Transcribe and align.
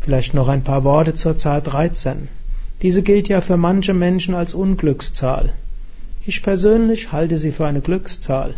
Vielleicht 0.00 0.34
noch 0.34 0.48
ein 0.48 0.64
paar 0.64 0.82
Worte 0.82 1.14
zur 1.14 1.36
Zahl 1.36 1.62
13. 1.62 2.26
Diese 2.82 3.04
gilt 3.04 3.28
ja 3.28 3.40
für 3.40 3.56
manche 3.56 3.94
Menschen 3.94 4.34
als 4.34 4.54
Unglückszahl. 4.54 5.52
Ich 6.26 6.42
persönlich 6.42 7.12
halte 7.12 7.38
sie 7.38 7.52
für 7.52 7.66
eine 7.66 7.80
Glückszahl. 7.80 8.54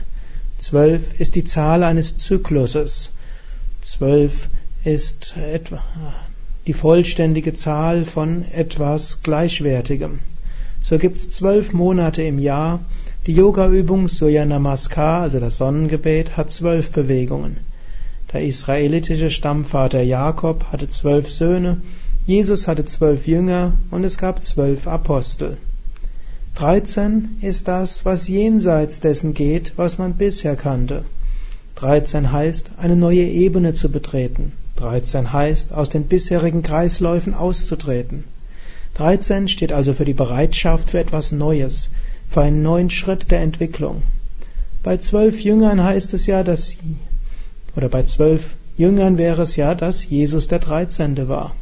Zwölf 0.58 1.20
ist 1.20 1.34
die 1.34 1.44
Zahl 1.44 1.82
eines 1.82 2.16
Zykluses. 2.16 3.10
Zwölf 3.82 4.48
ist 4.84 5.36
etwa 5.36 5.82
die 6.66 6.72
vollständige 6.72 7.52
Zahl 7.52 8.04
von 8.04 8.44
etwas 8.50 9.22
Gleichwertigem. 9.22 10.18
So 10.82 10.98
gibt 10.98 11.16
es 11.16 11.30
zwölf 11.30 11.72
Monate 11.72 12.22
im 12.22 12.38
Jahr. 12.38 12.80
Die 13.26 13.34
Yoga-Übung 13.34 14.08
Surya 14.08 14.44
Namaskar, 14.44 15.22
also 15.22 15.40
das 15.40 15.56
Sonnengebet, 15.56 16.36
hat 16.36 16.50
zwölf 16.50 16.90
Bewegungen. 16.90 17.56
Der 18.32 18.44
israelitische 18.44 19.30
Stammvater 19.30 20.02
Jakob 20.02 20.64
hatte 20.72 20.88
zwölf 20.88 21.30
Söhne, 21.30 21.80
Jesus 22.26 22.66
hatte 22.66 22.84
zwölf 22.84 23.26
Jünger 23.26 23.74
und 23.90 24.04
es 24.04 24.18
gab 24.18 24.42
zwölf 24.42 24.88
Apostel. 24.88 25.58
13 26.56 27.36
ist 27.42 27.68
das, 27.68 28.06
was 28.06 28.28
jenseits 28.28 29.00
dessen 29.00 29.34
geht, 29.34 29.74
was 29.76 29.98
man 29.98 30.14
bisher 30.14 30.56
kannte. 30.56 31.04
13 31.74 32.32
heißt, 32.32 32.70
eine 32.78 32.96
neue 32.96 33.24
Ebene 33.24 33.74
zu 33.74 33.90
betreten. 33.90 34.52
13 34.76 35.34
heißt, 35.34 35.74
aus 35.74 35.90
den 35.90 36.04
bisherigen 36.04 36.62
Kreisläufen 36.62 37.34
auszutreten. 37.34 38.24
13 38.94 39.48
steht 39.48 39.70
also 39.70 39.92
für 39.92 40.06
die 40.06 40.14
Bereitschaft 40.14 40.92
für 40.92 40.98
etwas 40.98 41.30
Neues, 41.30 41.90
für 42.26 42.40
einen 42.40 42.62
neuen 42.62 42.88
Schritt 42.88 43.30
der 43.30 43.42
Entwicklung. 43.42 44.02
Bei 44.82 44.96
zwölf 44.96 45.38
Jüngern 45.40 45.84
heißt 45.84 46.14
es 46.14 46.24
ja, 46.24 46.42
dass, 46.42 46.74
oder 47.76 47.90
bei 47.90 48.04
zwölf 48.04 48.56
Jüngern 48.78 49.18
wäre 49.18 49.42
es 49.42 49.56
ja, 49.56 49.74
dass 49.74 50.08
Jesus 50.08 50.48
der 50.48 50.60
Dreizehnte 50.60 51.28
war. 51.28 51.54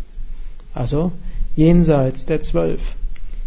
Also 0.72 1.10
jenseits 1.56 2.26
der 2.26 2.42
zwölf. 2.42 2.94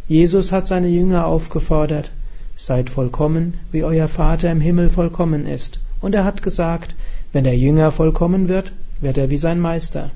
Jesus 0.07 0.53
hat 0.53 0.65
seine 0.65 0.87
Jünger 0.87 1.25
aufgefordert, 1.25 2.11
seid 2.55 2.89
vollkommen, 2.89 3.55
wie 3.71 3.83
euer 3.83 4.07
Vater 4.07 4.49
im 4.51 4.61
Himmel 4.61 4.89
vollkommen 4.89 5.45
ist. 5.45 5.81
Und 5.99 6.15
er 6.15 6.23
hat 6.23 6.41
gesagt, 6.41 6.95
wenn 7.33 7.43
der 7.43 7.57
Jünger 7.57 7.91
vollkommen 7.91 8.47
wird, 8.47 8.71
wird 9.01 9.17
er 9.17 9.29
wie 9.29 9.37
sein 9.37 9.59
Meister. 9.59 10.11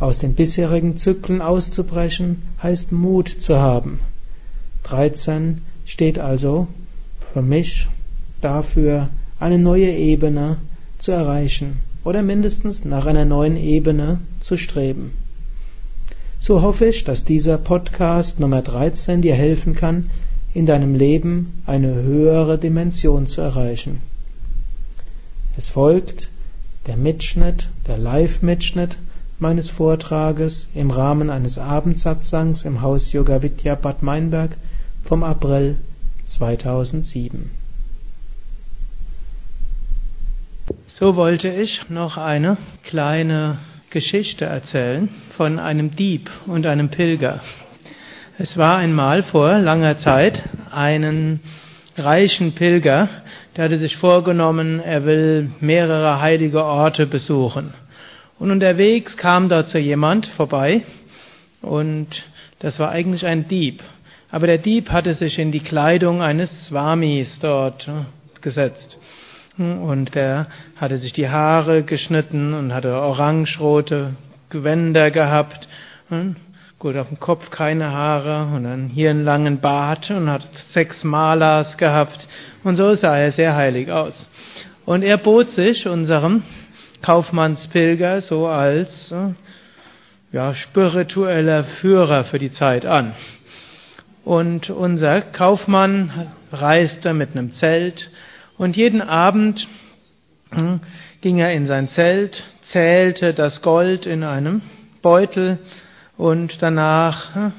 Aus 0.00 0.18
den 0.18 0.34
bisherigen 0.34 0.96
Zyklen 0.96 1.40
auszubrechen, 1.40 2.42
heißt 2.62 2.90
Mut 2.90 3.28
zu 3.28 3.60
haben. 3.60 4.00
13 4.84 5.60
steht 5.84 6.18
also 6.18 6.66
für 7.32 7.42
mich 7.42 7.86
dafür, 8.40 9.08
eine 9.38 9.58
neue 9.58 9.90
Ebene 9.90 10.56
zu 10.98 11.12
erreichen 11.12 11.78
oder 12.02 12.22
mindestens 12.22 12.84
nach 12.84 13.06
einer 13.06 13.24
neuen 13.24 13.56
Ebene 13.56 14.18
zu 14.40 14.56
streben. 14.56 15.12
So 16.42 16.62
hoffe 16.62 16.86
ich, 16.86 17.04
dass 17.04 17.26
dieser 17.26 17.58
Podcast 17.58 18.40
Nummer 18.40 18.62
13 18.62 19.20
dir 19.20 19.34
helfen 19.34 19.74
kann, 19.74 20.08
in 20.54 20.64
deinem 20.64 20.94
Leben 20.94 21.62
eine 21.66 21.92
höhere 21.92 22.56
Dimension 22.56 23.26
zu 23.26 23.42
erreichen. 23.42 24.00
Es 25.58 25.68
folgt 25.68 26.30
der 26.86 26.96
Mitschnitt, 26.96 27.68
der 27.86 27.98
Live-Mitschnitt 27.98 28.96
meines 29.38 29.68
Vortrages 29.68 30.66
im 30.74 30.90
Rahmen 30.90 31.28
eines 31.28 31.58
Abendsatzsangs 31.58 32.64
im 32.64 32.80
Haus 32.80 33.12
Yoga 33.12 33.42
Vidya 33.42 33.74
Bad 33.74 34.02
Meinberg 34.02 34.56
vom 35.04 35.22
April 35.22 35.76
2007. 36.24 37.50
So 40.98 41.16
wollte 41.16 41.48
ich 41.48 41.90
noch 41.90 42.16
eine 42.16 42.56
kleine 42.82 43.58
Geschichte 43.90 44.46
erzählen 44.46 45.10
von 45.40 45.58
einem 45.58 45.96
Dieb 45.96 46.28
und 46.48 46.66
einem 46.66 46.90
Pilger. 46.90 47.40
Es 48.36 48.58
war 48.58 48.76
einmal 48.76 49.22
vor 49.22 49.56
langer 49.58 49.96
Zeit 49.96 50.42
einen 50.70 51.40
reichen 51.96 52.54
Pilger, 52.54 53.08
der 53.56 53.64
hatte 53.64 53.78
sich 53.78 53.96
vorgenommen, 53.96 54.80
er 54.80 55.06
will 55.06 55.50
mehrere 55.60 56.20
heilige 56.20 56.62
Orte 56.62 57.06
besuchen. 57.06 57.72
Und 58.38 58.50
unterwegs 58.50 59.16
kam 59.16 59.48
so 59.48 59.78
jemand 59.78 60.26
vorbei 60.36 60.82
und 61.62 62.08
das 62.58 62.78
war 62.78 62.90
eigentlich 62.90 63.24
ein 63.24 63.48
Dieb. 63.48 63.82
Aber 64.30 64.46
der 64.46 64.58
Dieb 64.58 64.90
hatte 64.90 65.14
sich 65.14 65.38
in 65.38 65.52
die 65.52 65.60
Kleidung 65.60 66.20
eines 66.20 66.50
Swamis 66.66 67.38
dort 67.40 67.90
gesetzt. 68.42 68.98
Und 69.56 70.14
der 70.14 70.48
hatte 70.76 70.98
sich 70.98 71.14
die 71.14 71.30
Haare 71.30 71.82
geschnitten 71.82 72.52
und 72.52 72.74
hatte 72.74 72.92
orangerote 72.92 74.16
Gewänder 74.50 75.10
gehabt. 75.10 75.66
Und 76.10 76.36
gut, 76.78 76.96
auf 76.96 77.08
dem 77.08 77.20
Kopf 77.20 77.50
keine 77.50 77.92
Haare 77.92 78.54
und 78.54 78.64
dann 78.64 78.88
hier 78.88 79.10
einen 79.10 79.24
langen 79.24 79.60
Bart 79.60 80.10
und 80.10 80.28
hat 80.28 80.46
sechs 80.72 81.02
Malas 81.04 81.76
gehabt. 81.76 82.26
Und 82.64 82.76
so 82.76 82.94
sah 82.94 83.16
er 83.16 83.32
sehr 83.32 83.54
heilig 83.54 83.90
aus. 83.90 84.28
Und 84.84 85.02
er 85.02 85.18
bot 85.18 85.50
sich 85.50 85.86
unserem 85.86 86.42
Kaufmannspilger 87.02 88.20
so 88.22 88.46
als 88.46 89.14
ja, 90.32 90.54
spiritueller 90.54 91.64
Führer 91.80 92.24
für 92.24 92.38
die 92.38 92.52
Zeit 92.52 92.86
an. 92.86 93.14
Und 94.24 94.70
unser 94.70 95.22
Kaufmann 95.22 96.28
reiste 96.52 97.12
mit 97.12 97.30
einem 97.32 97.52
Zelt 97.54 98.10
und 98.58 98.76
jeden 98.76 99.00
Abend 99.00 99.60
hm, 99.60 99.89
ging 101.20 101.38
er 101.38 101.52
in 101.52 101.66
sein 101.66 101.88
Zelt, 101.90 102.42
zählte 102.72 103.34
das 103.34 103.62
Gold 103.62 104.06
in 104.06 104.24
einem 104.24 104.62
Beutel 105.02 105.58
und 106.16 106.60
danach 106.60 107.34
hm, 107.34 107.52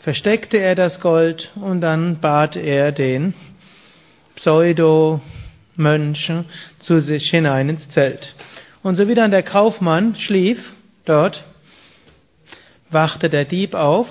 versteckte 0.00 0.58
er 0.58 0.74
das 0.74 1.00
Gold 1.00 1.50
und 1.56 1.80
dann 1.80 2.20
bat 2.20 2.56
er 2.56 2.92
den 2.92 3.34
Pseudo-Mönch 4.36 6.32
zu 6.80 7.00
sich 7.00 7.30
hinein 7.30 7.68
ins 7.68 7.88
Zelt. 7.90 8.34
Und 8.82 8.96
so 8.96 9.08
wie 9.08 9.14
dann 9.14 9.30
der 9.30 9.42
Kaufmann 9.42 10.14
schlief 10.14 10.58
dort, 11.04 11.44
wachte 12.90 13.28
der 13.28 13.44
Dieb 13.44 13.74
auf 13.74 14.06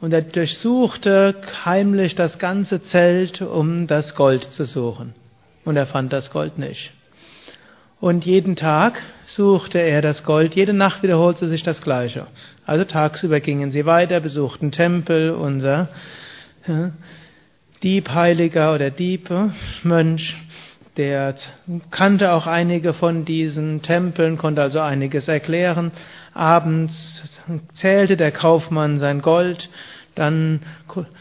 und 0.00 0.12
er 0.12 0.22
durchsuchte 0.22 1.34
heimlich 1.64 2.14
das 2.14 2.38
ganze 2.38 2.82
Zelt, 2.84 3.40
um 3.42 3.86
das 3.86 4.14
Gold 4.14 4.44
zu 4.52 4.64
suchen. 4.64 5.14
Und 5.64 5.76
er 5.76 5.86
fand 5.86 6.12
das 6.12 6.30
Gold 6.30 6.58
nicht. 6.58 6.92
Und 8.00 8.26
jeden 8.26 8.56
Tag 8.56 9.00
suchte 9.26 9.78
er 9.78 10.02
das 10.02 10.22
Gold, 10.24 10.54
jede 10.54 10.74
Nacht 10.74 11.02
wiederholte 11.02 11.48
sich 11.48 11.62
das 11.62 11.80
Gleiche. 11.80 12.26
Also 12.66 12.84
tagsüber 12.84 13.40
gingen 13.40 13.70
sie 13.70 13.86
weiter, 13.86 14.20
besuchten 14.20 14.70
Tempel, 14.70 15.30
unser 15.30 15.88
ja, 16.66 16.90
Diebheiliger 17.82 18.74
oder 18.74 18.90
Diebe, 18.90 19.52
Mönch, 19.82 20.36
der 20.96 21.34
kannte 21.90 22.32
auch 22.32 22.46
einige 22.46 22.94
von 22.94 23.24
diesen 23.24 23.82
Tempeln, 23.82 24.38
konnte 24.38 24.62
also 24.62 24.80
einiges 24.80 25.28
erklären. 25.28 25.92
Abends 26.32 27.22
zählte 27.74 28.16
der 28.16 28.32
Kaufmann 28.32 28.98
sein 28.98 29.20
Gold, 29.20 29.68
dann 30.14 30.60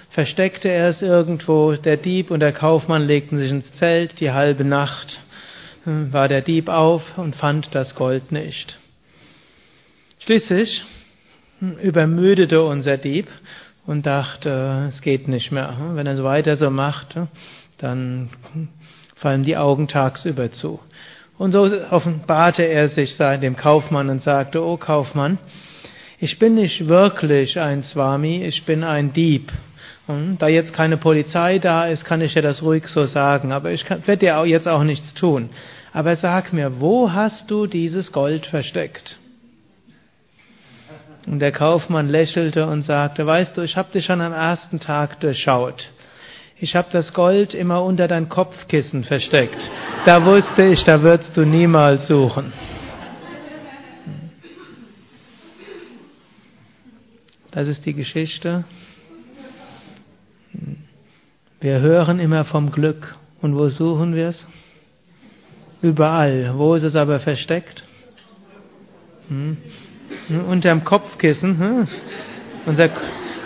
versteckte 0.10 0.69
er 0.69 0.88
es 0.88 1.01
irgendwo, 1.01 1.74
der 1.74 1.98
Dieb 1.98 2.31
und 2.31 2.39
der 2.39 2.54
Kaufmann 2.54 3.04
legten 3.04 3.38
sich 3.38 3.51
ins 3.51 3.71
Zelt, 3.74 4.19
die 4.19 4.31
halbe 4.31 4.63
Nacht 4.63 5.19
war 5.86 6.28
der 6.28 6.42
Dieb 6.42 6.70
auf 6.70 7.04
und 7.18 7.36
fand 7.36 7.74
das 7.74 7.96
Gold 7.96 8.32
nicht. 8.32 8.80
Schließlich 10.20 10.84
hm, 11.60 11.78
übermüdete 11.78 12.62
unser 12.64 12.98
Dieb 12.98 13.28
und 13.86 14.06
dachte, 14.06 14.88
es 14.90 15.02
geht 15.02 15.28
nicht 15.28 15.52
mehr. 15.52 15.78
Hm, 15.78 15.96
wenn 15.96 16.08
er 16.08 16.14
es 16.14 16.24
weiter 16.24 16.56
so 16.56 16.70
macht, 16.70 17.16
dann 17.78 18.30
fallen 19.16 19.44
die 19.44 19.58
Augen 19.58 19.88
tagsüber 19.88 20.52
zu. 20.52 20.80
Und 21.38 21.52
so 21.52 21.70
offenbarte 21.92 22.64
er 22.64 22.90
sich 22.90 23.18
dem 23.18 23.56
Kaufmann 23.56 24.10
und 24.10 24.22
sagte, 24.22 24.64
O 24.64 24.78
Kaufmann, 24.78 25.38
ich 26.20 26.40
bin 26.40 26.56
nicht 26.56 26.88
wirklich 26.88 27.60
ein 27.60 27.84
Swami, 27.84 28.44
ich 28.44 28.64
bin 28.66 28.84
ein 28.84 29.14
Dieb. 29.14 29.52
Und 30.08 30.38
da 30.40 30.48
jetzt 30.48 30.74
keine 30.74 30.98
Polizei 30.98 31.60
da 31.60 31.88
ist, 31.88 32.06
kann 32.06 32.22
ich 32.22 32.34
dir 32.34 32.42
das 32.42 32.62
ruhig 32.62 32.88
so 32.88 33.06
sagen, 33.06 33.52
aber 33.52 33.72
ich 33.72 33.90
werde 33.90 34.18
dir 34.18 34.46
jetzt 34.46 34.68
auch 34.68 34.84
nichts 34.84 35.14
tun. 35.16 35.50
Aber 35.95 36.18
sag 36.18 36.51
mir, 36.51 36.81
wo 36.81 37.13
hast 37.13 37.50
du 37.50 37.68
dieses 37.68 38.12
Gold 38.12 38.47
versteckt? 38.47 39.18
Und 41.25 41.39
der 41.39 41.53
Kaufmann 41.53 42.09
lächelte 42.09 42.68
und 42.68 42.81
sagte, 42.81 43.25
weißt 43.25 43.56
du, 43.56 43.62
ich 43.62 43.77
habe 43.77 43.94
dich 43.94 44.03
schon 44.03 44.19
am 44.19 44.33
ersten 44.33 44.81
Tag 44.81 45.21
durchschaut. 45.21 45.89
Ich 46.59 46.75
habe 46.75 46.89
das 46.92 47.13
Gold 47.13 47.53
immer 47.53 47.81
unter 47.81 48.09
dein 48.09 48.27
Kopfkissen 48.27 49.06
versteckt. 49.06 49.56
Da 50.06 50.25
wusste 50.25 50.65
ich, 50.65 50.83
da 50.83 51.01
würdest 51.01 51.38
du 51.38 51.45
niemals 51.45 52.07
suchen. 52.07 52.51
Das 57.51 57.69
ist 57.69 57.86
die 57.86 57.94
Geschichte. 57.94 58.65
Wir 61.62 61.80
hören 61.80 62.19
immer 62.19 62.44
vom 62.44 62.71
Glück. 62.71 63.15
Und 63.42 63.56
wo 63.56 63.69
suchen 63.69 64.13
wir 64.13 64.27
es? 64.27 64.45
Überall. 65.86 66.58
Wo 66.58 66.74
ist 66.74 66.82
es 66.82 66.96
aber 66.96 67.20
versteckt? 67.20 67.84
Hm? 69.28 69.58
Unterm 70.50 70.84
Kopfkissen. 70.84 71.60
Hm? 71.60 71.88
Unser, 72.66 72.90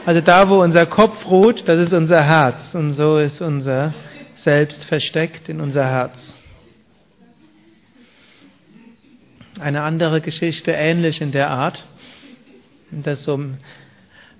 also 0.06 0.22
da, 0.22 0.50
wo 0.50 0.62
unser 0.62 0.86
Kopf 0.86 1.26
ruht, 1.26 1.68
das 1.68 1.88
ist 1.88 1.94
unser 1.94 2.24
Herz. 2.24 2.74
Und 2.74 2.94
so 2.94 3.18
ist 3.18 3.42
unser 3.42 3.94
Selbst 4.38 4.82
versteckt 4.86 5.50
in 5.50 5.60
unser 5.60 5.84
Herz. 5.84 6.16
Eine 9.60 9.82
andere 9.82 10.22
Geschichte 10.22 10.72
ähnlich 10.72 11.20
in 11.20 11.34
der 11.34 11.50
Art, 11.50 11.84
das 12.92 13.26
so 13.26 13.38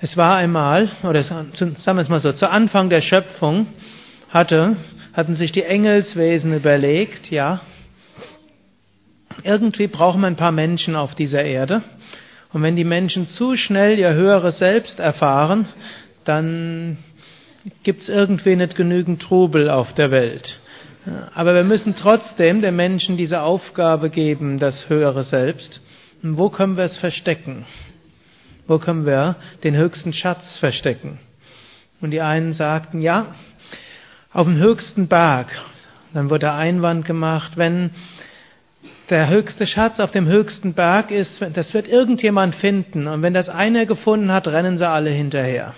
es 0.02 0.16
war 0.16 0.38
einmal, 0.38 0.90
oder 1.04 1.22
sagen 1.24 1.52
wir 1.86 1.98
es 1.98 2.08
mal 2.08 2.22
so, 2.22 2.32
zu 2.32 2.50
Anfang 2.50 2.90
der 2.90 3.02
Schöpfung 3.02 3.68
hatte, 4.30 4.78
hatten 5.12 5.36
sich 5.36 5.52
die 5.52 5.64
Engelswesen 5.64 6.56
überlegt, 6.56 7.30
ja, 7.30 7.60
irgendwie 9.44 9.88
brauchen 9.88 10.22
wir 10.22 10.28
ein 10.28 10.36
paar 10.36 10.52
Menschen 10.52 10.96
auf 10.96 11.16
dieser 11.16 11.44
Erde. 11.44 11.84
Und 12.52 12.64
wenn 12.64 12.76
die 12.76 12.84
Menschen 12.84 13.28
zu 13.28 13.56
schnell 13.56 14.00
ihr 14.00 14.14
höheres 14.14 14.58
Selbst 14.58 15.00
erfahren, 15.00 15.68
dann 16.26 16.98
gibt 17.84 18.04
es 18.04 18.10
irgendwie 18.10 18.56
nicht 18.56 18.76
genügend 18.76 19.22
Trubel 19.22 19.70
auf 19.70 19.94
der 19.94 20.12
Welt. 20.12 20.60
Aber 21.34 21.54
wir 21.54 21.64
müssen 21.64 21.96
trotzdem 21.96 22.62
den 22.62 22.76
Menschen 22.76 23.18
diese 23.18 23.42
Aufgabe 23.42 24.10
geben, 24.10 24.60
das 24.60 24.90
höhere 24.90 25.24
Selbst. 25.24 25.82
Und 26.22 26.38
wo 26.38 26.50
können 26.50 26.78
wir 26.78 26.84
es 26.86 26.98
verstecken? 26.98 27.66
Wo 28.68 28.78
können 28.78 29.06
wir 29.06 29.38
den 29.64 29.76
höchsten 29.76 30.14
Schatz 30.14 30.58
verstecken? 30.58 31.20
Und 32.02 32.12
die 32.12 32.22
einen 32.22 32.54
sagten, 32.54 33.02
ja, 33.02 33.34
auf 34.32 34.46
dem 34.46 34.58
höchsten 34.58 35.08
Berg. 35.08 35.48
Dann 36.14 36.30
wurde 36.30 36.40
der 36.40 36.56
Einwand 36.56 37.06
gemacht, 37.06 37.54
wenn 37.56 37.92
der 39.10 39.30
höchste 39.30 39.66
Schatz 39.66 40.00
auf 40.00 40.12
dem 40.12 40.28
höchsten 40.28 40.74
Berg 40.74 41.12
ist, 41.12 41.42
das 41.54 41.74
wird 41.74 41.88
irgendjemand 41.88 42.56
finden. 42.56 43.08
Und 43.08 43.24
wenn 43.24 43.34
das 43.34 43.50
einer 43.50 43.86
gefunden 43.86 44.32
hat, 44.32 44.48
rennen 44.48 44.78
sie 44.78 44.88
alle 44.88 45.10
hinterher. 45.10 45.74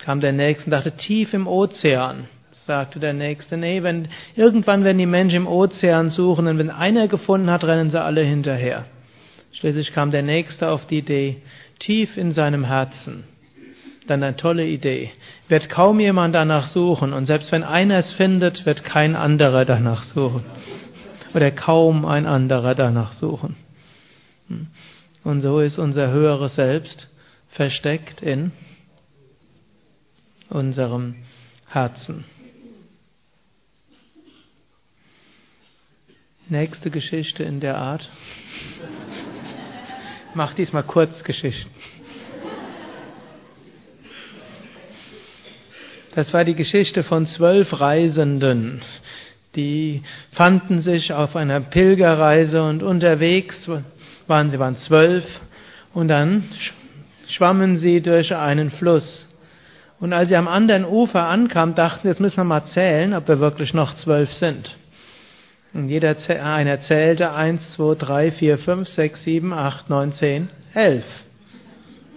Kam 0.00 0.20
der 0.20 0.32
Nächste 0.32 0.66
und 0.66 0.72
dachte, 0.72 0.92
tief 0.92 1.32
im 1.34 1.46
Ozean. 1.46 2.28
Sagte 2.66 3.00
der 3.00 3.14
Nächste, 3.14 3.56
nee, 3.56 3.82
wenn, 3.82 4.08
irgendwann 4.36 4.84
werden 4.84 4.98
die 4.98 5.06
Menschen 5.06 5.36
im 5.36 5.46
Ozean 5.46 6.10
suchen 6.10 6.46
und 6.46 6.58
wenn 6.58 6.70
einer 6.70 7.08
gefunden 7.08 7.50
hat, 7.50 7.64
rennen 7.64 7.90
sie 7.90 8.00
alle 8.00 8.20
hinterher. 8.20 8.84
Schließlich 9.52 9.94
kam 9.94 10.10
der 10.10 10.22
Nächste 10.22 10.68
auf 10.68 10.86
die 10.86 10.98
Idee, 10.98 11.38
tief 11.78 12.18
in 12.18 12.32
seinem 12.32 12.64
Herzen, 12.64 13.24
dann 14.06 14.22
eine 14.22 14.36
tolle 14.36 14.66
Idee, 14.66 15.10
wird 15.48 15.70
kaum 15.70 15.98
jemand 15.98 16.34
danach 16.34 16.66
suchen 16.66 17.14
und 17.14 17.24
selbst 17.24 17.50
wenn 17.52 17.64
einer 17.64 17.96
es 17.96 18.12
findet, 18.12 18.66
wird 18.66 18.84
kein 18.84 19.16
anderer 19.16 19.64
danach 19.64 20.02
suchen 20.02 20.44
oder 21.34 21.50
kaum 21.50 22.04
ein 22.04 22.26
anderer 22.26 22.74
danach 22.74 23.12
suchen. 23.14 23.56
Und 25.24 25.42
so 25.42 25.60
ist 25.60 25.78
unser 25.78 26.10
höheres 26.10 26.54
Selbst 26.54 27.08
versteckt 27.50 28.22
in 28.22 28.52
unserem 30.48 31.16
Herzen. 31.68 32.24
Nächste 36.48 36.90
Geschichte 36.90 37.42
in 37.42 37.60
der 37.60 37.76
Art 37.76 38.08
mache 40.34 40.54
diesmal 40.54 40.82
Kurzgeschichten. 40.82 41.70
Das 46.14 46.32
war 46.32 46.44
die 46.44 46.54
Geschichte 46.54 47.04
von 47.04 47.26
zwölf 47.26 47.78
Reisenden. 47.78 48.82
Die 49.56 50.02
fanden 50.32 50.82
sich 50.82 51.12
auf 51.12 51.34
einer 51.34 51.60
Pilgerreise 51.60 52.62
und 52.62 52.82
unterwegs 52.82 53.68
waren 54.26 54.50
sie 54.50 54.58
waren 54.58 54.76
zwölf 54.76 55.24
und 55.94 56.08
dann 56.08 56.44
schwammen 57.28 57.78
sie 57.78 58.00
durch 58.00 58.34
einen 58.34 58.70
Fluss. 58.70 59.26
Und 60.00 60.12
als 60.12 60.28
sie 60.28 60.36
am 60.36 60.48
anderen 60.48 60.84
Ufer 60.84 61.26
ankamen, 61.26 61.74
dachten 61.74 62.02
sie, 62.02 62.08
jetzt 62.08 62.20
müssen 62.20 62.36
wir 62.36 62.44
mal 62.44 62.66
zählen, 62.66 63.14
ob 63.14 63.26
wir 63.26 63.40
wirklich 63.40 63.74
noch 63.74 63.94
zwölf 63.94 64.32
sind. 64.34 64.76
Und 65.74 65.88
jeder 65.88 66.16
einer 66.42 66.80
zählte 66.80 67.32
1, 67.32 67.70
2, 67.70 67.94
3, 67.96 68.30
4, 68.32 68.58
5, 68.58 68.88
6, 68.88 69.24
7, 69.24 69.52
8, 69.52 69.90
9, 69.90 70.12
10, 70.12 70.48
11. 70.74 71.04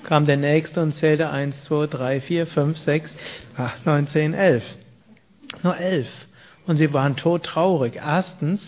Kam 0.04 0.26
der 0.26 0.38
nächste 0.38 0.82
und 0.82 0.96
zählte 0.96 1.30
1, 1.30 1.64
2, 1.66 1.88
3, 1.88 2.22
4, 2.22 2.48
5, 2.48 2.78
6, 2.78 3.16
8, 3.58 3.86
9, 3.86 4.08
10, 4.08 4.34
11. 4.34 4.64
Nur 5.64 5.78
11. 5.78 6.08
Und 6.68 6.78
sie 6.78 6.94
waren 6.94 7.16
todtraurig. 7.16 7.96
Erstens, 7.96 8.62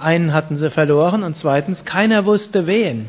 einen 0.00 0.32
hatten 0.32 0.56
sie 0.56 0.70
verloren 0.70 1.22
und 1.22 1.36
zweitens, 1.36 1.84
keiner 1.84 2.24
wusste 2.24 2.66
wen. 2.66 3.08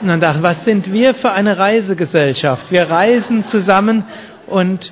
Und 0.00 0.08
dann 0.08 0.20
dachten, 0.20 0.42
was 0.42 0.64
sind 0.64 0.92
wir 0.92 1.14
für 1.14 1.32
eine 1.32 1.58
Reisegesellschaft? 1.58 2.70
Wir 2.70 2.88
reisen 2.88 3.44
zusammen 3.46 4.04
und 4.46 4.90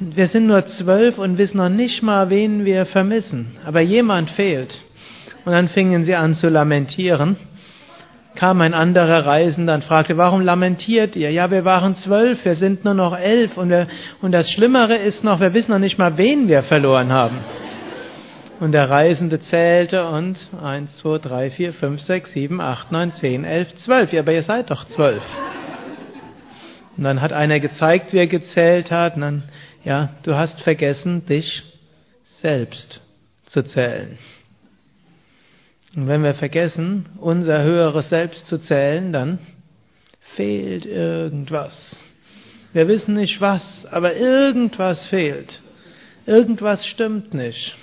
wir 0.00 0.28
sind 0.28 0.46
nur 0.46 0.64
zwölf 0.66 1.18
und 1.18 1.38
wissen 1.38 1.58
noch 1.58 1.68
nicht 1.68 2.02
mal, 2.02 2.30
wen 2.30 2.64
wir 2.64 2.86
vermissen. 2.86 3.56
Aber 3.64 3.80
jemand 3.80 4.30
fehlt. 4.30 4.78
Und 5.44 5.52
dann 5.52 5.68
fingen 5.68 6.04
sie 6.04 6.14
an 6.14 6.34
zu 6.34 6.48
lamentieren. 6.48 7.36
Kam 8.38 8.60
ein 8.60 8.72
anderer 8.72 9.26
Reisender 9.26 9.74
und 9.74 9.82
fragte, 9.82 10.16
warum 10.16 10.40
lamentiert 10.42 11.16
ihr? 11.16 11.32
Ja, 11.32 11.50
wir 11.50 11.64
waren 11.64 11.96
zwölf, 11.96 12.44
wir 12.44 12.54
sind 12.54 12.84
nur 12.84 12.94
noch 12.94 13.18
elf 13.18 13.56
und, 13.56 13.68
wir, 13.68 13.88
und 14.22 14.30
das 14.30 14.48
Schlimmere 14.52 14.94
ist 14.94 15.24
noch, 15.24 15.40
wir 15.40 15.54
wissen 15.54 15.72
noch 15.72 15.80
nicht 15.80 15.98
mal, 15.98 16.16
wen 16.16 16.46
wir 16.46 16.62
verloren 16.62 17.12
haben. 17.12 17.38
Und 18.60 18.72
der 18.72 18.88
Reisende 18.88 19.40
zählte 19.40 20.06
und 20.06 20.38
eins, 20.62 20.96
zwei, 20.98 21.18
drei, 21.18 21.50
vier, 21.50 21.72
fünf, 21.72 22.00
sechs, 22.02 22.32
sieben, 22.32 22.60
acht, 22.60 22.92
neun, 22.92 23.12
zehn, 23.14 23.44
elf, 23.44 23.74
zwölf. 23.78 24.12
Ja, 24.12 24.20
aber 24.20 24.32
ihr 24.32 24.44
seid 24.44 24.70
doch 24.70 24.84
zwölf. 24.86 25.22
Und 26.96 27.02
dann 27.04 27.20
hat 27.20 27.32
einer 27.32 27.58
gezeigt, 27.58 28.12
wie 28.12 28.18
er 28.18 28.28
gezählt 28.28 28.92
hat. 28.92 29.16
Und 29.16 29.22
dann, 29.22 29.42
ja, 29.82 30.10
du 30.22 30.36
hast 30.36 30.60
vergessen, 30.62 31.26
dich 31.26 31.64
selbst 32.40 33.00
zu 33.46 33.62
zählen. 33.62 34.16
Und 35.94 36.06
wenn 36.06 36.22
wir 36.22 36.34
vergessen, 36.34 37.08
unser 37.18 37.62
höheres 37.62 38.08
Selbst 38.08 38.46
zu 38.46 38.58
zählen, 38.58 39.12
dann 39.12 39.38
fehlt 40.36 40.84
irgendwas. 40.84 41.96
Wir 42.72 42.86
wissen 42.88 43.14
nicht 43.14 43.40
was, 43.40 43.62
aber 43.90 44.14
irgendwas 44.14 45.06
fehlt. 45.06 45.60
Irgendwas 46.26 46.86
stimmt 46.86 47.32
nicht. 47.32 47.74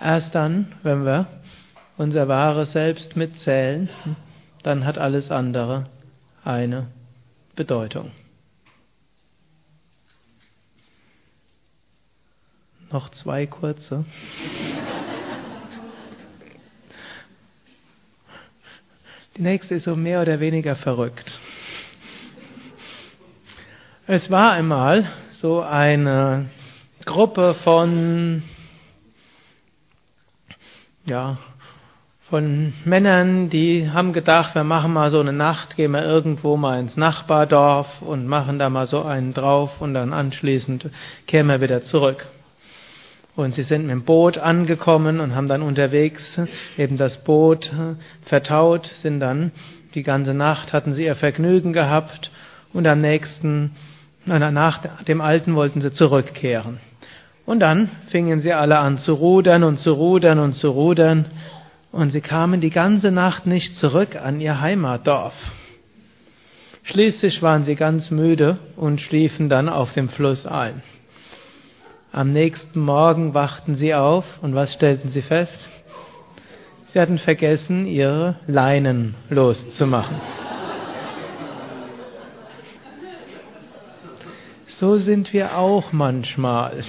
Erst 0.00 0.34
dann, 0.34 0.72
wenn 0.82 1.04
wir 1.04 1.26
unser 1.98 2.26
wahres 2.28 2.72
Selbst 2.72 3.14
mitzählen, 3.16 3.90
dann 4.62 4.86
hat 4.86 4.96
alles 4.96 5.30
andere 5.30 5.86
eine 6.42 6.88
Bedeutung. 7.54 8.10
Noch 12.90 13.10
zwei 13.10 13.46
kurze. 13.46 14.06
Nächste 19.40 19.76
ist 19.76 19.84
so 19.84 19.96
mehr 19.96 20.20
oder 20.20 20.38
weniger 20.38 20.76
verrückt. 20.76 21.24
Es 24.06 24.30
war 24.30 24.52
einmal 24.52 25.10
so 25.40 25.62
eine 25.62 26.50
Gruppe 27.06 27.54
von 27.64 28.42
ja, 31.06 31.38
von 32.28 32.74
Männern, 32.84 33.48
die 33.48 33.90
haben 33.90 34.12
gedacht, 34.12 34.54
wir 34.54 34.62
machen 34.62 34.92
mal 34.92 35.10
so 35.10 35.20
eine 35.20 35.32
Nacht, 35.32 35.74
gehen 35.74 35.92
wir 35.92 36.04
irgendwo 36.04 36.58
mal 36.58 36.78
ins 36.78 36.98
Nachbardorf 36.98 38.02
und 38.02 38.26
machen 38.26 38.58
da 38.58 38.68
mal 38.68 38.86
so 38.86 39.02
einen 39.02 39.32
drauf 39.32 39.80
und 39.80 39.94
dann 39.94 40.12
anschließend 40.12 40.90
kehren 41.26 41.46
wir 41.46 41.62
wieder 41.62 41.82
zurück. 41.82 42.28
Und 43.40 43.54
sie 43.54 43.62
sind 43.62 43.86
mit 43.86 43.92
dem 43.92 44.04
Boot 44.04 44.36
angekommen 44.36 45.18
und 45.18 45.34
haben 45.34 45.48
dann 45.48 45.62
unterwegs 45.62 46.22
eben 46.76 46.98
das 46.98 47.24
Boot 47.24 47.72
vertaut, 48.26 48.84
sind 49.00 49.20
dann 49.20 49.52
die 49.94 50.02
ganze 50.02 50.34
Nacht 50.34 50.74
hatten 50.74 50.92
sie 50.92 51.04
ihr 51.04 51.16
Vergnügen 51.16 51.72
gehabt 51.72 52.30
und 52.74 52.86
am 52.86 53.00
nächsten, 53.00 53.72
nach 54.26 55.04
dem 55.04 55.22
Alten 55.22 55.54
wollten 55.54 55.80
sie 55.80 55.90
zurückkehren. 55.90 56.80
Und 57.46 57.60
dann 57.60 57.88
fingen 58.10 58.42
sie 58.42 58.52
alle 58.52 58.78
an 58.78 58.98
zu 58.98 59.14
rudern 59.14 59.64
und 59.64 59.78
zu 59.80 59.92
rudern 59.92 60.38
und 60.38 60.56
zu 60.56 60.68
rudern, 60.68 61.24
und 61.92 62.10
sie 62.10 62.20
kamen 62.20 62.60
die 62.60 62.70
ganze 62.70 63.10
Nacht 63.10 63.46
nicht 63.46 63.74
zurück 63.76 64.16
an 64.16 64.38
ihr 64.40 64.60
Heimatdorf. 64.60 65.34
Schließlich 66.82 67.40
waren 67.40 67.64
sie 67.64 67.74
ganz 67.74 68.10
müde 68.10 68.58
und 68.76 69.00
schliefen 69.00 69.48
dann 69.48 69.70
auf 69.70 69.94
dem 69.94 70.10
Fluss 70.10 70.46
ein. 70.46 70.82
Am 72.12 72.32
nächsten 72.32 72.80
Morgen 72.80 73.34
wachten 73.34 73.76
sie 73.76 73.94
auf 73.94 74.24
und 74.42 74.54
was 74.54 74.72
stellten 74.72 75.10
sie 75.10 75.22
fest? 75.22 75.70
Sie 76.92 76.98
hatten 76.98 77.18
vergessen, 77.18 77.86
ihre 77.86 78.34
Leinen 78.48 79.14
loszumachen. 79.28 80.16
So 84.66 84.96
sind 84.96 85.32
wir 85.32 85.56
auch 85.56 85.92
manchmal. 85.92 86.82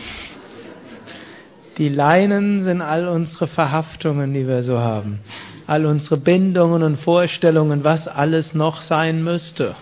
Die 1.78 1.90
Leinen 1.90 2.64
sind 2.64 2.82
all 2.82 3.08
unsere 3.08 3.48
Verhaftungen, 3.48 4.34
die 4.34 4.48
wir 4.48 4.64
so 4.64 4.80
haben. 4.80 5.20
All 5.68 5.86
unsere 5.86 6.18
Bindungen 6.18 6.82
und 6.82 6.98
Vorstellungen, 6.98 7.84
was 7.84 8.08
alles 8.08 8.56
noch 8.56 8.82
sein 8.82 9.24
müsste. 9.24 9.76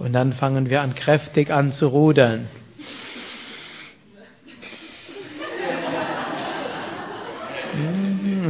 Und 0.00 0.12
dann 0.12 0.32
fangen 0.32 0.68
wir 0.70 0.82
an, 0.82 0.96
kräftig 0.96 1.52
an 1.52 1.72
zu 1.72 1.86
rudern. 1.86 2.46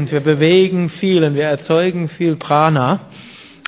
Und 0.06 0.12
wir 0.12 0.20
bewegen 0.20 0.88
viel 0.88 1.24
und 1.24 1.34
wir 1.34 1.46
erzeugen 1.46 2.08
viel 2.08 2.36
Prana. 2.36 3.00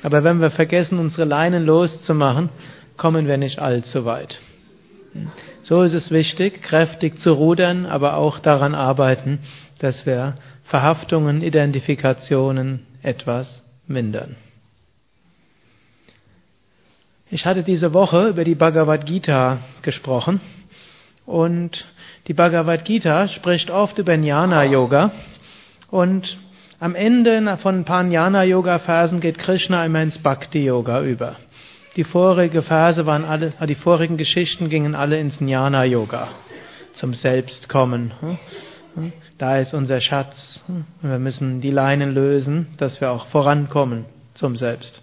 Aber 0.04 0.22
wenn 0.22 0.40
wir 0.40 0.50
vergessen, 0.50 1.00
unsere 1.00 1.24
Leinen 1.24 1.66
loszumachen, 1.66 2.50
kommen 2.96 3.26
wir 3.26 3.36
nicht 3.38 3.58
allzu 3.58 4.04
weit. 4.04 4.38
So 5.64 5.82
ist 5.82 5.94
es 5.94 6.12
wichtig, 6.12 6.62
kräftig 6.62 7.18
zu 7.18 7.32
rudern, 7.32 7.86
aber 7.86 8.16
auch 8.16 8.38
daran 8.38 8.76
arbeiten, 8.76 9.40
dass 9.80 10.06
wir 10.06 10.36
Verhaftungen, 10.62 11.42
Identifikationen 11.42 12.86
etwas 13.02 13.64
mindern. 13.88 14.36
Ich 17.32 17.46
hatte 17.46 17.64
diese 17.64 17.92
Woche 17.94 18.28
über 18.28 18.44
die 18.44 18.54
Bhagavad 18.54 19.06
Gita 19.06 19.58
gesprochen 19.82 20.40
und 21.26 21.84
die 22.28 22.34
Bhagavad 22.34 22.84
Gita 22.84 23.26
spricht 23.26 23.72
oft 23.72 23.98
über 23.98 24.14
Jnana 24.14 24.62
Yoga 24.62 25.10
und 25.90 26.38
am 26.80 26.94
Ende 26.94 27.56
von 27.58 27.80
ein 27.80 27.84
paar 27.84 28.04
Jnana 28.04 28.44
Yoga 28.44 28.78
Phasen 28.78 29.20
geht 29.20 29.38
Krishna 29.38 29.84
immer 29.84 30.02
ins 30.02 30.18
Bhakti 30.18 30.64
Yoga 30.64 31.02
über. 31.02 31.36
Die 31.96 32.04
vorigen 32.04 32.62
Verse 32.62 33.04
waren 33.06 33.24
alle, 33.24 33.52
die 33.66 33.74
vorigen 33.74 34.16
Geschichten 34.16 34.68
gingen 34.68 34.94
alle 34.94 35.18
ins 35.18 35.40
Jnana 35.40 35.84
Yoga, 35.84 36.28
zum 36.94 37.14
Selbstkommen. 37.14 38.12
Da 39.38 39.58
ist 39.58 39.74
unser 39.74 40.00
Schatz. 40.00 40.62
Wir 41.02 41.18
müssen 41.18 41.60
die 41.60 41.70
Leinen 41.70 42.14
lösen, 42.14 42.68
dass 42.78 43.00
wir 43.00 43.10
auch 43.10 43.26
vorankommen 43.26 44.04
zum 44.34 44.56
Selbst. 44.56 45.02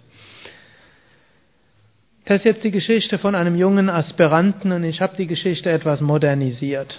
Das 2.24 2.38
ist 2.38 2.44
jetzt 2.44 2.64
die 2.64 2.70
Geschichte 2.70 3.18
von 3.18 3.34
einem 3.34 3.56
jungen 3.56 3.88
Aspiranten 3.88 4.72
und 4.72 4.82
ich 4.82 5.00
habe 5.00 5.16
die 5.16 5.26
Geschichte 5.26 5.70
etwas 5.70 6.00
modernisiert. 6.00 6.98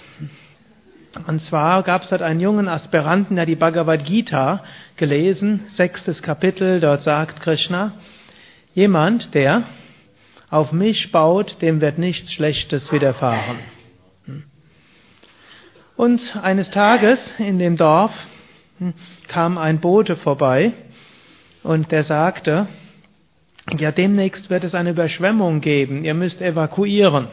Und 1.26 1.40
zwar 1.42 1.82
gab 1.82 2.02
es 2.02 2.10
dort 2.10 2.22
einen 2.22 2.40
jungen 2.40 2.68
Aspiranten, 2.68 3.36
der 3.36 3.46
die 3.46 3.56
Bhagavad 3.56 4.04
Gita 4.04 4.62
gelesen, 4.96 5.66
sechstes 5.74 6.22
Kapitel, 6.22 6.80
dort 6.80 7.02
sagt 7.02 7.40
Krishna, 7.40 7.92
jemand, 8.74 9.34
der 9.34 9.64
auf 10.50 10.72
mich 10.72 11.10
baut, 11.10 11.60
dem 11.60 11.80
wird 11.80 11.98
nichts 11.98 12.32
Schlechtes 12.32 12.90
widerfahren. 12.92 13.58
Und 15.96 16.20
eines 16.40 16.70
Tages 16.70 17.18
in 17.38 17.58
dem 17.58 17.76
Dorf 17.76 18.12
hm, 18.78 18.94
kam 19.26 19.58
ein 19.58 19.80
Bote 19.80 20.16
vorbei 20.16 20.72
und 21.64 21.90
der 21.90 22.04
sagte, 22.04 22.68
ja, 23.76 23.90
demnächst 23.90 24.48
wird 24.48 24.64
es 24.64 24.74
eine 24.74 24.90
Überschwemmung 24.90 25.60
geben, 25.60 26.04
ihr 26.04 26.14
müsst 26.14 26.40
evakuieren. 26.40 27.28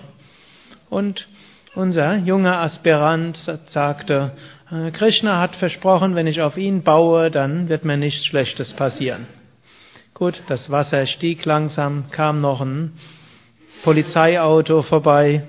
Und 0.90 1.28
unser 1.76 2.18
junger 2.18 2.62
Aspirant 2.62 3.38
sagte, 3.68 4.32
äh, 4.72 4.92
Krishna 4.92 5.40
hat 5.40 5.56
versprochen, 5.56 6.16
wenn 6.16 6.28
ich 6.28 6.42
auf 6.42 6.58
ihn 6.58 6.84
baue, 6.84 7.30
dann 7.30 7.70
wird 7.70 7.86
mir 7.86 7.98
nichts 7.98 8.26
Schlechtes 8.26 8.74
passieren. 8.74 9.28
Gut, 10.14 10.42
das 10.48 10.70
Wasser 10.72 11.06
stieg 11.08 11.44
langsam, 11.46 12.06
kam 12.12 12.40
noch 12.40 12.62
ein 12.62 12.94
Polizeiauto 13.84 14.82
vorbei. 14.84 15.44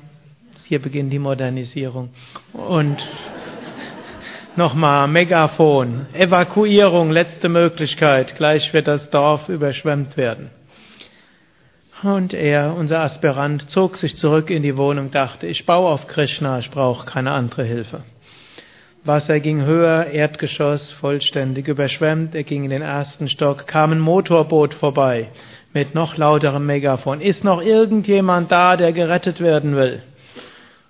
Hier 0.66 0.83
beginnt 0.83 1.12
die 1.12 1.21
Modernisierung. 1.21 2.11
Und 2.52 2.99
nochmal 4.56 5.06
Megafon, 5.06 6.06
Evakuierung, 6.12 7.11
letzte 7.11 7.49
Möglichkeit. 7.49 8.35
Gleich 8.37 8.73
wird 8.75 8.88
das 8.88 9.09
Dorf 9.11 9.49
überschwemmt 9.49 10.16
werden. 10.16 10.50
Und 12.02 12.34
er, 12.34 12.74
unser 12.74 13.00
Aspirant, 13.00 13.70
zog 13.70 13.96
sich 13.96 14.16
zurück 14.16 14.50
in 14.50 14.62
die 14.62 14.76
Wohnung, 14.76 15.10
dachte, 15.10 15.46
ich 15.46 15.64
baue 15.64 15.90
auf 15.90 16.06
Krishna, 16.06 16.58
ich 16.58 16.70
brauche 16.70 17.06
keine 17.06 17.32
andere 17.32 17.64
Hilfe. 17.64 18.02
Wasser 19.04 19.40
ging 19.40 19.64
höher, 19.64 20.06
Erdgeschoss 20.06 20.92
vollständig 21.00 21.68
überschwemmt, 21.68 22.34
er 22.34 22.42
ging 22.42 22.64
in 22.64 22.70
den 22.70 22.82
ersten 22.82 23.28
Stock, 23.28 23.66
kam 23.66 23.92
ein 23.92 24.00
Motorboot 24.00 24.74
vorbei 24.74 25.28
mit 25.72 25.94
noch 25.94 26.16
lauterem 26.16 26.66
Megafon. 26.66 27.20
Ist 27.20 27.44
noch 27.44 27.62
irgendjemand 27.62 28.50
da, 28.50 28.76
der 28.76 28.92
gerettet 28.92 29.40
werden 29.40 29.76
will? 29.76 30.02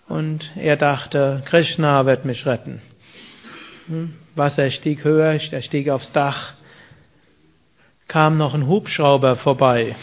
Und 0.08 0.50
er 0.56 0.76
dachte, 0.76 1.42
Krishna 1.44 2.06
wird 2.06 2.24
mich 2.24 2.46
retten. 2.46 2.80
Hm? 3.86 4.14
Wasser 4.34 4.70
stieg 4.70 5.04
höher, 5.04 5.38
er 5.50 5.62
stieg 5.62 5.88
aufs 5.88 6.10
Dach, 6.12 6.54
kam 8.08 8.38
noch 8.38 8.54
ein 8.54 8.66
Hubschrauber 8.66 9.36
vorbei. 9.36 9.94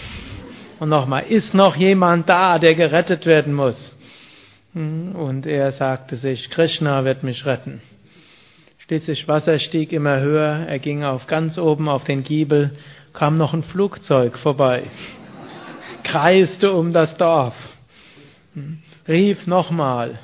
Und 0.79 0.89
nochmal, 0.89 1.23
ist 1.23 1.53
noch 1.53 1.75
jemand 1.75 2.29
da, 2.29 2.59
der 2.59 2.75
gerettet 2.75 3.25
werden 3.25 3.53
muss? 3.53 3.95
Hm? 4.73 5.15
Und 5.15 5.45
er 5.45 5.71
sagte 5.71 6.15
sich, 6.15 6.49
Krishna 6.49 7.05
wird 7.05 7.23
mich 7.23 7.45
retten. 7.45 7.81
Schließlich 8.79 9.27
Wasser 9.27 9.59
stieg 9.59 9.93
immer 9.93 10.19
höher, 10.19 10.65
er 10.67 10.79
ging 10.79 11.03
auf 11.03 11.25
ganz 11.27 11.57
oben 11.57 11.87
auf 11.87 12.03
den 12.03 12.23
Giebel 12.23 12.71
kam 13.13 13.37
noch 13.37 13.53
ein 13.53 13.63
Flugzeug 13.63 14.37
vorbei, 14.39 14.83
kreiste 16.03 16.71
um 16.71 16.91
das 16.91 17.15
Dorf, 17.17 17.53
rief 19.07 19.47
nochmal 19.47 20.19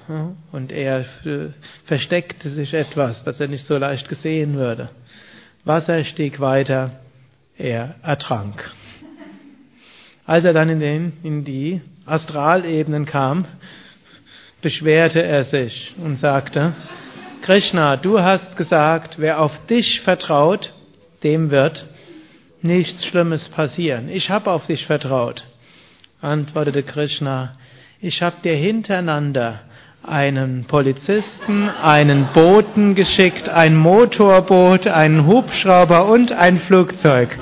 und 0.51 0.71
er 0.71 1.05
äh, 1.25 1.49
versteckte 1.85 2.49
sich 2.49 2.73
etwas, 2.73 3.23
dass 3.23 3.39
er 3.39 3.47
nicht 3.47 3.65
so 3.65 3.77
leicht 3.77 4.09
gesehen 4.09 4.55
würde. 4.55 4.89
Wasser 5.63 6.03
stieg 6.03 6.39
weiter, 6.39 6.91
er 7.57 7.95
ertrank. 8.01 8.71
Als 10.29 10.45
er 10.45 10.53
dann 10.53 10.69
in, 10.69 10.79
den, 10.79 11.13
in 11.23 11.43
die 11.43 11.81
Astralebenen 12.05 13.07
kam, 13.07 13.45
beschwerte 14.61 15.23
er 15.23 15.45
sich 15.45 15.95
und 15.97 16.19
sagte, 16.19 16.75
Krishna, 17.41 17.97
du 17.97 18.21
hast 18.21 18.55
gesagt, 18.55 19.15
wer 19.17 19.41
auf 19.41 19.51
dich 19.65 20.01
vertraut, 20.01 20.71
dem 21.23 21.49
wird 21.49 21.83
nichts 22.61 23.07
Schlimmes 23.07 23.49
passieren. 23.49 24.07
Ich 24.07 24.29
habe 24.29 24.51
auf 24.51 24.67
dich 24.67 24.85
vertraut. 24.85 25.43
Antwortete 26.21 26.83
Krishna, 26.83 27.53
ich 27.99 28.21
habe 28.21 28.35
dir 28.43 28.53
hintereinander 28.53 29.61
einen 30.03 30.65
Polizisten, 30.65 31.69
einen 31.69 32.27
Boten 32.35 32.93
geschickt, 32.93 33.49
ein 33.49 33.75
Motorboot, 33.75 34.85
einen 34.85 35.25
Hubschrauber 35.25 36.05
und 36.05 36.31
ein 36.31 36.59
Flugzeug. 36.59 37.35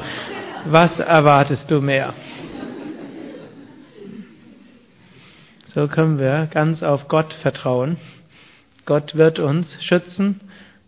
Was 0.67 0.97
erwartest 0.99 1.69
du 1.69 1.81
mehr? 1.81 2.13
So 5.77 5.87
können 5.87 6.17
wir 6.17 6.47
ganz 6.47 6.81
auf 6.81 7.07
Gott 7.07 7.35
vertrauen. 7.43 7.97
Gott 8.87 9.13
wird 9.13 9.37
uns 9.37 9.67
schützen, 9.83 10.41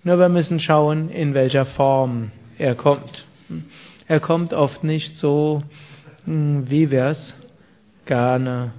nur 0.03 0.17
wir 0.17 0.29
müssen 0.29 0.60
schauen, 0.60 1.12
in 1.12 1.36
welcher 1.36 1.67
Form 1.67 2.31
er 2.58 2.74
kommt. 2.74 3.24
Er 4.08 4.19
kommt 4.19 4.51
oft 4.51 4.84
nicht 4.84 5.17
so, 5.17 5.62
hm, 6.25 6.72
wie 6.72 6.89
wir 6.89 7.05
es 7.05 7.34
gerne 8.08 8.74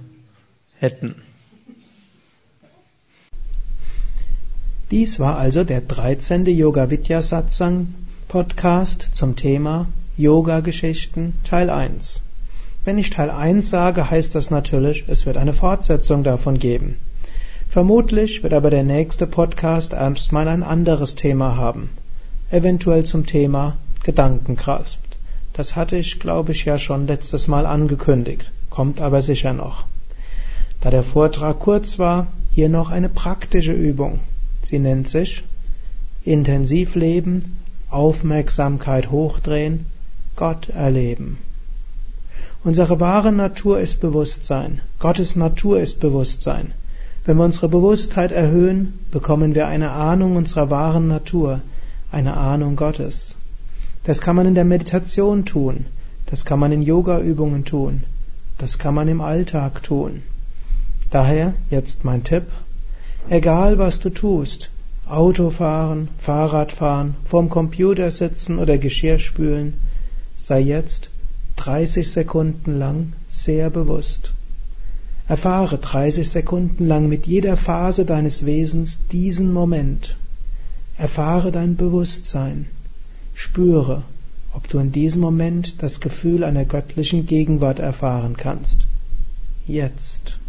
hätten. 0.79 1.15
Dies 4.91 5.17
war 5.17 5.37
also 5.37 5.63
der 5.63 5.79
13. 5.79 6.45
Yoga 6.45 6.89
Vidya 6.89 7.21
Satsang 7.21 7.95
Podcast 8.27 9.15
zum 9.15 9.37
Thema 9.37 9.87
Yoga 10.17 10.59
Geschichten 10.59 11.35
Teil 11.45 11.69
1. 11.69 12.21
Wenn 12.83 12.97
ich 12.97 13.11
Teil 13.11 13.29
1 13.29 13.69
sage, 13.69 14.09
heißt 14.09 14.33
das 14.33 14.49
natürlich, 14.49 15.05
es 15.07 15.27
wird 15.27 15.37
eine 15.37 15.53
Fortsetzung 15.53 16.23
davon 16.23 16.57
geben. 16.57 16.97
Vermutlich 17.69 18.41
wird 18.41 18.53
aber 18.53 18.71
der 18.71 18.81
nächste 18.83 19.27
Podcast 19.27 19.93
erstmal 19.93 20.47
ein 20.47 20.63
anderes 20.63 21.13
Thema 21.13 21.57
haben. 21.57 21.91
Eventuell 22.49 23.03
zum 23.03 23.27
Thema 23.27 23.77
Gedankenkraft. 24.03 24.99
Das 25.53 25.75
hatte 25.75 25.95
ich, 25.95 26.19
glaube 26.19 26.53
ich, 26.53 26.65
ja 26.65 26.79
schon 26.79 27.05
letztes 27.05 27.47
Mal 27.47 27.67
angekündigt. 27.67 28.51
Kommt 28.71 28.99
aber 28.99 29.21
sicher 29.21 29.53
noch. 29.53 29.85
Da 30.79 30.89
der 30.89 31.03
Vortrag 31.03 31.59
kurz 31.59 31.99
war, 31.99 32.27
hier 32.49 32.69
noch 32.69 32.89
eine 32.89 33.09
praktische 33.09 33.73
Übung. 33.73 34.21
Sie 34.63 34.79
nennt 34.79 35.07
sich 35.07 35.43
Intensivleben, 36.23 37.57
Aufmerksamkeit 37.91 39.11
hochdrehen, 39.11 39.85
Gott 40.35 40.69
erleben. 40.69 41.37
Unsere 42.63 42.99
wahre 42.99 43.31
Natur 43.31 43.79
ist 43.79 44.01
Bewusstsein. 44.01 44.81
Gottes 44.99 45.35
Natur 45.35 45.79
ist 45.79 45.99
Bewusstsein. 45.99 46.73
Wenn 47.25 47.37
wir 47.37 47.45
unsere 47.45 47.67
Bewusstheit 47.67 48.31
erhöhen, 48.31 48.99
bekommen 49.09 49.55
wir 49.55 49.67
eine 49.67 49.89
Ahnung 49.89 50.35
unserer 50.35 50.69
wahren 50.69 51.07
Natur, 51.07 51.61
eine 52.11 52.37
Ahnung 52.37 52.75
Gottes. 52.75 53.35
Das 54.03 54.21
kann 54.21 54.35
man 54.35 54.45
in 54.45 54.53
der 54.53 54.65
Meditation 54.65 55.45
tun, 55.45 55.85
das 56.27 56.45
kann 56.45 56.59
man 56.59 56.71
in 56.71 56.81
Yoga-Übungen 56.81 57.65
tun, 57.65 58.03
das 58.57 58.77
kann 58.77 58.93
man 58.93 59.07
im 59.07 59.21
Alltag 59.21 59.81
tun. 59.81 60.21
Daher 61.11 61.53
jetzt 61.69 62.03
mein 62.03 62.23
Tipp, 62.23 62.45
egal 63.29 63.79
was 63.79 63.99
du 63.99 64.11
tust, 64.11 64.71
Autofahren, 65.07 66.09
Fahrradfahren, 66.17 67.15
vorm 67.25 67.49
Computer 67.49 68.09
sitzen 68.11 68.59
oder 68.59 68.77
Geschirr 68.77 69.17
spülen, 69.17 69.73
sei 70.35 70.59
jetzt 70.61 71.10
30 71.63 72.09
Sekunden 72.09 72.79
lang 72.79 73.13
sehr 73.29 73.69
bewusst. 73.69 74.33
Erfahre 75.27 75.77
30 75.77 76.27
Sekunden 76.27 76.87
lang 76.87 77.07
mit 77.07 77.27
jeder 77.27 77.55
Phase 77.55 78.03
deines 78.03 78.47
Wesens 78.47 78.97
diesen 79.11 79.53
Moment. 79.53 80.17
Erfahre 80.97 81.51
dein 81.51 81.75
Bewusstsein. 81.75 82.65
Spüre, 83.35 84.01
ob 84.55 84.69
du 84.69 84.79
in 84.79 84.91
diesem 84.91 85.21
Moment 85.21 85.83
das 85.83 85.99
Gefühl 85.99 86.43
einer 86.43 86.65
göttlichen 86.65 87.27
Gegenwart 87.27 87.77
erfahren 87.77 88.37
kannst. 88.37 88.87
Jetzt. 89.67 90.39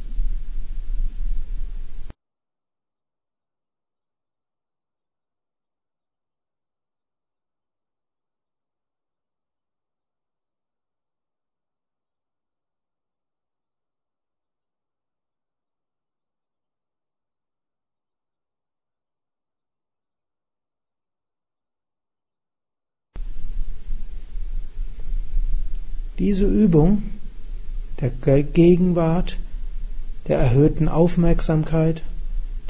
Diese 26.23 26.47
Übung 26.47 27.03
der 28.01 28.45
Gegenwart, 28.45 29.39
der 30.29 30.39
erhöhten 30.39 30.87
Aufmerksamkeit, 30.87 32.05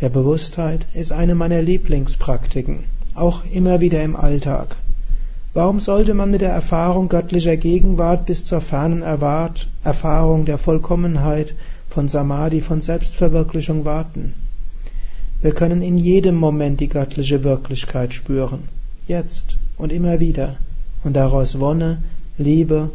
der 0.00 0.08
Bewusstheit 0.08 0.86
ist 0.94 1.12
eine 1.12 1.34
meiner 1.34 1.60
Lieblingspraktiken, 1.60 2.84
auch 3.14 3.42
immer 3.52 3.82
wieder 3.82 4.02
im 4.02 4.16
Alltag. 4.16 4.76
Warum 5.52 5.80
sollte 5.80 6.14
man 6.14 6.30
mit 6.30 6.40
der 6.40 6.48
Erfahrung 6.48 7.10
göttlicher 7.10 7.58
Gegenwart 7.58 8.24
bis 8.24 8.42
zur 8.42 8.62
fernen 8.62 9.02
Erfahrung 9.02 10.46
der 10.46 10.56
Vollkommenheit 10.56 11.54
von 11.90 12.08
Samadhi, 12.08 12.62
von 12.62 12.80
Selbstverwirklichung 12.80 13.84
warten? 13.84 14.32
Wir 15.42 15.52
können 15.52 15.82
in 15.82 15.98
jedem 15.98 16.36
Moment 16.36 16.80
die 16.80 16.88
göttliche 16.88 17.44
Wirklichkeit 17.44 18.14
spüren, 18.14 18.60
jetzt 19.06 19.58
und 19.76 19.92
immer 19.92 20.20
wieder, 20.20 20.56
und 21.04 21.12
daraus 21.12 21.60
Wonne, 21.60 22.02
Liebe 22.38 22.90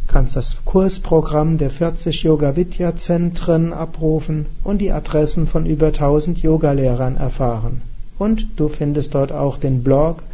Kannst 0.09 0.35
das 0.35 0.57
Kursprogramm 0.65 1.57
der 1.57 1.71
40 1.71 2.25
Yoga 2.25 2.57
Vidya 2.57 2.97
Zentren 2.97 3.73
abrufen 3.73 4.47
und 4.65 4.81
die 4.81 4.91
Adressen 4.91 5.47
von 5.47 5.67
über 5.67 5.89
1000 5.89 6.43
Yogalehrern 6.43 7.17
erfahren. 7.17 7.83
Und 8.19 8.49
du 8.57 8.69
findest 8.69 9.15
dort 9.15 9.31
auch 9.31 9.57
den 9.57 9.85
Blog, 9.85 10.25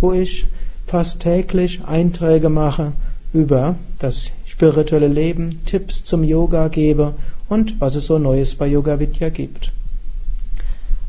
wo 0.00 0.12
ich 0.12 0.46
fast 0.86 1.20
täglich 1.20 1.80
Einträge 1.84 2.48
mache 2.48 2.92
über 3.32 3.74
das 3.98 4.30
spirituelle 4.44 5.08
Leben, 5.08 5.62
Tipps 5.66 6.04
zum 6.04 6.22
Yoga 6.22 6.68
gebe 6.68 7.14
und 7.48 7.80
was 7.80 7.94
es 7.94 8.06
so 8.06 8.18
Neues 8.18 8.54
bei 8.54 8.66
Yoga 8.66 8.98
Vidya 8.98 9.28
gibt. 9.28 9.70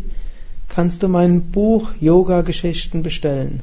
kannst 0.70 1.04
du 1.04 1.08
mein 1.08 1.42
Buch 1.52 1.92
Yoga 2.00 2.42
Geschichten 2.42 3.04
bestellen. 3.04 3.62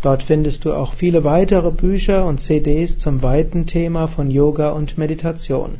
Dort 0.00 0.22
findest 0.22 0.64
du 0.64 0.72
auch 0.74 0.94
viele 0.94 1.24
weitere 1.24 1.70
Bücher 1.70 2.24
und 2.26 2.40
CDs 2.40 2.98
zum 2.98 3.20
weiten 3.22 3.66
Thema 3.66 4.06
von 4.06 4.30
Yoga 4.30 4.70
und 4.70 4.96
Meditation. 4.98 5.74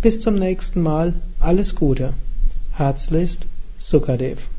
Bis 0.00 0.20
zum 0.20 0.34
nächsten 0.34 0.82
Mal, 0.82 1.14
alles 1.38 1.74
Gute. 1.74 2.14
Herzlichst, 2.72 3.46
Sukadev. 3.78 4.53